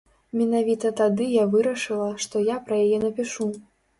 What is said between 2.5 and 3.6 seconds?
пра яе напішу.